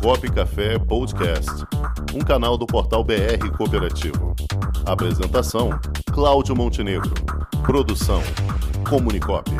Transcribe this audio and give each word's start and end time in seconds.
Cop 0.00 0.30
Café 0.32 0.78
Podcast, 0.78 1.50
um 2.14 2.20
canal 2.20 2.56
do 2.56 2.66
portal 2.66 3.04
BR 3.04 3.50
Cooperativo. 3.56 4.34
Apresentação: 4.86 5.70
Cláudio 6.12 6.54
Montenegro. 6.54 7.12
Produção: 7.64 8.22
Comunicop. 8.88 9.50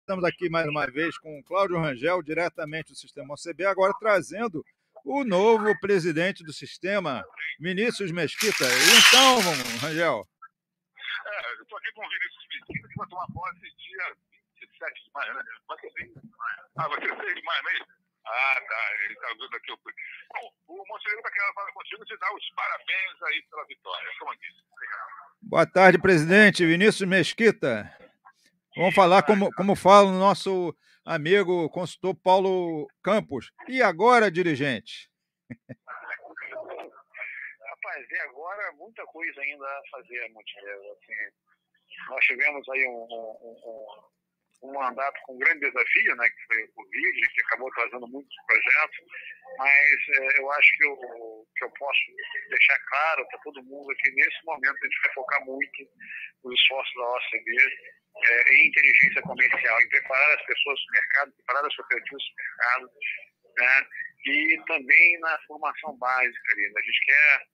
Estamos 0.00 0.24
aqui 0.24 0.48
mais 0.48 0.68
uma 0.68 0.86
vez 0.86 1.18
com 1.18 1.38
o 1.38 1.42
Cláudio 1.44 1.78
Rangel, 1.78 2.22
diretamente 2.22 2.92
do 2.92 2.96
Sistema 2.96 3.34
OCB, 3.34 3.64
agora 3.64 3.92
trazendo 3.98 4.64
o 5.04 5.24
novo 5.24 5.72
presidente 5.80 6.44
do 6.44 6.52
sistema, 6.52 7.24
Vinícius 7.58 8.12
Mesquita. 8.12 8.64
Então, 8.64 9.40
Rangel. 9.80 10.31
É, 11.72 11.74
estou 11.74 11.78
aqui 11.78 11.92
com 11.92 12.04
o 12.04 12.08
Vinícius 12.08 12.46
Mesquita, 12.48 12.88
que 12.88 12.96
vai 12.96 13.08
tomar 13.08 13.26
posse 13.32 13.60
dia 13.60 14.16
27 14.60 15.04
de 15.04 15.10
maio, 15.12 15.34
né? 15.34 15.42
Vai 15.66 15.78
ser 15.80 15.90
6 15.90 16.08
de 16.08 16.14
maio. 16.14 16.60
Ah, 16.76 16.88
vai 16.88 17.00
ser 17.00 17.16
6 17.16 17.34
de 17.34 17.42
maio 17.42 17.64
mesmo? 17.64 17.86
Ah, 18.26 18.60
tá. 18.68 18.94
Ele 19.04 19.14
está 19.14 19.28
vendo 19.28 19.56
aqui. 19.56 19.72
Bom, 19.72 20.52
o 20.68 20.86
Montenegro 20.86 21.18
está 21.18 21.30
querendo 21.32 21.54
falar 21.54 21.72
contigo 21.72 22.02
e 22.02 22.06
te 22.06 22.16
dar 22.18 22.34
os 22.34 22.50
parabéns 22.50 23.22
aí 23.22 23.42
pela 23.48 23.64
vitória. 23.66 24.10
Como 24.18 24.36
disse. 24.36 24.62
Obrigado. 24.70 25.08
Boa 25.42 25.66
tarde, 25.66 25.98
presidente. 25.98 26.66
Vinícius 26.66 27.08
Mesquita. 27.08 27.90
Vamos 28.76 28.94
falar 28.94 29.22
como, 29.22 29.50
como 29.54 29.74
fala 29.74 30.08
o 30.08 30.18
nosso 30.18 30.76
amigo 31.04 31.70
consultor 31.70 32.14
Paulo 32.14 32.86
Campos. 33.02 33.50
E 33.68 33.82
agora, 33.82 34.30
dirigente? 34.30 35.10
Rapaz, 37.66 38.10
e 38.10 38.18
agora 38.20 38.72
muita 38.72 39.04
coisa 39.06 39.40
ainda 39.40 39.66
a 39.66 39.82
fazer, 39.90 40.28
Montenegro. 40.30 40.92
Assim, 40.92 41.51
nós 42.08 42.24
tivemos 42.24 42.68
aí 42.68 42.84
um, 42.86 43.06
um, 43.10 43.56
um, 43.64 44.68
um, 44.68 44.72
mandato 44.72 45.20
com 45.24 45.34
um 45.34 45.38
grande 45.38 45.60
desafio, 45.60 46.16
né, 46.16 46.28
que 46.28 46.46
foi 46.46 46.64
o 46.64 46.72
Covid, 46.72 47.20
que 47.20 47.40
acabou 47.42 47.70
trazendo 47.72 48.08
muitos 48.08 48.36
projetos, 48.46 48.98
mas 49.58 49.96
é, 50.18 50.40
eu 50.40 50.50
acho 50.52 50.76
que 50.76 50.86
eu, 50.86 50.96
que 51.56 51.64
eu 51.64 51.70
posso 51.78 52.00
deixar 52.48 52.78
claro 52.88 53.26
para 53.28 53.40
todo 53.40 53.64
mundo 53.64 53.94
que 53.96 54.10
nesse 54.12 54.44
momento 54.44 54.76
a 54.82 54.86
gente 54.86 55.02
vai 55.04 55.14
focar 55.14 55.44
muito 55.44 55.88
nos 56.44 56.60
esforços 56.60 56.94
da 56.94 57.10
OCB 57.10 57.56
é, 58.14 58.54
em 58.54 58.68
inteligência 58.68 59.22
comercial, 59.22 59.80
em 59.80 59.88
preparar 59.88 60.38
as 60.38 60.46
pessoas 60.46 60.80
para 60.84 60.90
o 60.90 60.92
mercado, 60.92 61.32
preparar 61.32 61.66
as 61.66 61.76
cooperativas 61.76 62.22
para 62.24 62.42
o 62.42 62.46
mercado, 62.46 62.92
né? 63.58 63.86
e 64.24 64.62
também 64.66 65.18
na 65.20 65.38
formação 65.46 65.96
básica. 65.98 66.52
Ali, 66.52 66.62
né? 66.62 66.80
A 66.80 66.82
gente 66.82 67.04
quer 67.04 67.46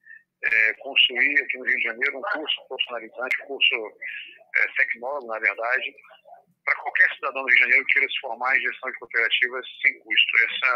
é, 0.44 0.72
construir 0.75 1.42
aqui 1.42 1.58
no 1.58 1.64
Rio 1.64 1.77
de 1.77 1.83
Janeiro 1.83 2.19
um 2.19 2.22
curso 2.22 2.69
profissionalizante, 2.69 3.42
um 3.42 3.47
curso 3.47 3.75
é, 4.56 4.67
tecnólogo, 4.77 5.27
na 5.27 5.39
verdade, 5.39 5.94
para 6.64 6.77
qualquer 6.77 7.14
cidadão 7.14 7.42
do 7.42 7.48
Rio 7.48 7.56
de 7.56 7.62
Janeiro 7.62 7.86
que 7.86 7.92
queira 7.94 8.08
se 8.08 8.20
formar 8.20 8.56
em 8.56 8.61
gestão 8.61 8.91
de 8.91 8.98
cooperativas 8.98 9.66
sem 9.83 9.98
custo. 10.00 10.36
Esse 10.39 10.66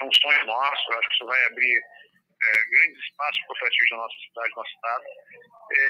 é 0.00 0.04
um 0.04 0.12
sonho 0.12 0.46
nosso, 0.46 0.92
acho 0.92 1.08
que 1.08 1.14
isso 1.14 1.26
vai 1.26 1.46
abrir 1.46 1.76
é, 1.76 2.52
grandes 2.70 3.04
espaços 3.04 3.44
cooperativos 3.46 3.90
na 3.90 3.96
nossa 3.98 4.16
cidade, 4.16 4.50
no 4.50 4.56
nosso 4.56 4.74
estado. 4.74 5.04
É, 5.72 5.86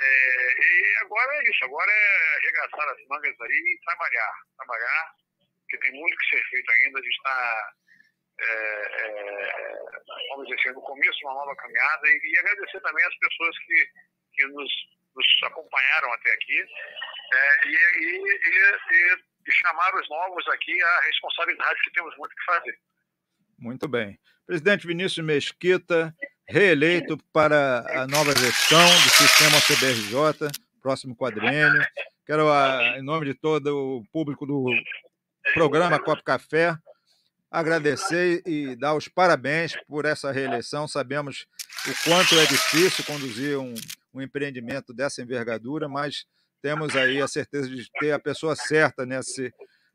e 0.61 0.97
agora 1.03 1.35
é 1.37 1.43
isso, 1.51 1.65
agora 1.65 1.91
é 1.91 2.37
arregaçar 2.37 2.89
as 2.89 3.07
mangas 3.09 3.41
aí 3.41 3.51
e 3.51 3.81
trabalhar, 3.85 4.33
trabalhar, 4.57 5.15
porque 5.61 5.79
tem 5.79 5.93
muito 5.93 6.17
que 6.17 6.37
ser 6.37 6.45
feito 6.51 6.71
ainda, 6.73 6.99
a 6.99 7.03
gente 7.03 7.17
está, 7.17 7.73
é, 8.41 8.53
é, 8.93 9.91
vamos 10.31 10.47
dizer 10.47 10.61
assim, 10.61 10.75
no 10.75 10.83
começo 10.83 11.19
de 11.19 11.25
uma 11.25 11.35
nova 11.35 11.55
caminhada 11.57 12.09
e, 12.09 12.21
e 12.25 12.39
agradecer 12.39 12.81
também 12.81 13.05
as 13.05 13.17
pessoas 13.17 13.59
que, 13.59 13.87
que 14.35 14.47
nos, 14.47 14.73
nos 15.15 15.27
acompanharam 15.45 16.13
até 16.15 16.33
aqui 16.33 16.61
é, 17.33 17.69
e, 17.69 17.71
e, 17.71 19.17
e, 19.47 19.53
chamar 19.53 19.95
os 19.97 20.09
novos 20.09 20.47
aqui 20.49 20.81
a 20.83 21.01
responsabilidade 21.07 21.81
que 21.83 21.93
temos 21.93 22.17
muito 22.17 22.35
que 22.35 22.45
fazer. 22.45 22.79
Muito 23.59 23.89
bem. 23.89 24.19
Presidente 24.47 24.87
Vinícius 24.87 25.27
Mesquita, 25.27 26.15
reeleito 26.49 27.19
para 27.33 27.85
a 28.03 28.07
nova 28.07 28.33
gestão 28.37 28.85
do 28.85 29.11
sistema 29.11 29.61
CBRJ, 29.61 30.51
próximo 30.81 31.17
quadriênio. 31.17 31.85
Quero, 32.25 32.45
em 32.97 33.03
nome 33.03 33.27
de 33.27 33.35
todo 33.35 33.99
o 33.99 34.05
público 34.13 34.47
do 34.47 34.65
programa 35.53 35.99
Copo 35.99 36.23
Café, 36.23 36.75
agradecer 37.51 38.43
e 38.47 38.77
dar 38.77 38.95
os 38.95 39.09
parabéns 39.09 39.77
por 39.89 40.05
essa 40.05 40.31
reeleição. 40.31 40.87
Sabemos 40.87 41.47
o 41.87 42.05
quanto 42.05 42.39
é 42.39 42.47
difícil 42.47 43.05
conduzir 43.05 43.59
um, 43.59 43.75
um 44.15 44.23
empreendimento 44.23 44.95
dessa 44.95 45.21
envergadura, 45.21 45.89
mas 45.89 46.27
temos 46.63 46.95
aí 46.95 47.21
a 47.21 47.27
certeza 47.27 47.69
de 47.69 47.91
ter 47.99 48.13
a 48.13 48.19
pessoa 48.19 48.55
certa 48.55 49.05
nesse, 49.05 49.53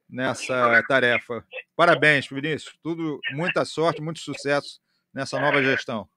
nessa 0.09 0.83
tarefa. 0.87 1.45
Parabéns, 1.75 2.27
Vinícius. 2.27 2.77
Tudo, 2.83 3.19
muita 3.31 3.63
sorte, 3.63 4.01
muito 4.01 4.19
sucesso 4.19 4.81
nessa 5.13 5.39
nova 5.39 5.61
gestão. 5.63 6.09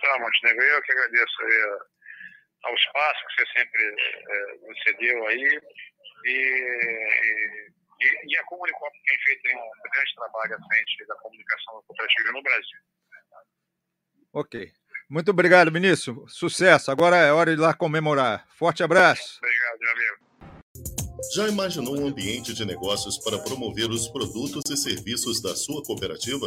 Tá, 0.00 0.18
Montenegro, 0.20 0.62
eu 0.62 0.82
que 0.82 0.92
agradeço 0.92 1.42
aí 1.42 1.78
ao 2.64 2.74
espaço 2.74 3.20
que 3.26 3.34
você 3.34 3.58
sempre 3.58 3.82
é, 4.28 4.82
cedeu 4.84 5.26
aí 5.26 5.60
e, 6.24 6.30
e, 6.30 7.70
a 8.78 8.90
Comunicop 8.90 8.98
tem 9.06 9.18
feito 9.18 9.48
um 9.56 9.90
grande 9.90 10.14
trabalho 10.14 10.54
à 10.54 10.68
frente 10.68 11.06
da 11.06 11.14
comunicação 11.16 11.82
cooperativa 11.86 12.32
no 12.32 12.42
Brasil. 12.42 12.78
Ok. 14.32 14.72
Muito 15.10 15.30
obrigado, 15.30 15.72
Vinícius. 15.72 16.34
Sucesso. 16.34 16.90
Agora 16.90 17.16
é 17.16 17.32
hora 17.32 17.54
de 17.54 17.60
ir 17.60 17.64
lá 17.64 17.74
comemorar. 17.74 18.46
Forte 18.50 18.82
abraço. 18.82 19.38
Obrigado, 19.38 19.78
meu 19.80 19.90
amigo. 19.90 20.28
Já 21.34 21.48
imaginou 21.48 21.98
um 21.98 22.06
ambiente 22.06 22.54
de 22.54 22.64
negócios 22.64 23.18
para 23.18 23.38
promover 23.38 23.90
os 23.90 24.08
produtos 24.08 24.70
e 24.70 24.76
serviços 24.76 25.42
da 25.42 25.56
sua 25.56 25.82
cooperativa? 25.82 26.46